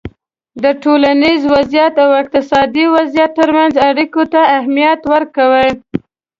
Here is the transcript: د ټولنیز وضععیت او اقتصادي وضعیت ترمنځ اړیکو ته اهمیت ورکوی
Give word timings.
د 0.63 0.65
ټولنیز 0.83 1.41
وضععیت 1.53 1.95
او 2.05 2.09
اقتصادي 2.21 2.85
وضعیت 2.95 3.31
ترمنځ 3.39 3.73
اړیکو 3.89 4.21
ته 4.33 4.41
اهمیت 4.57 5.01
ورکوی 5.13 5.69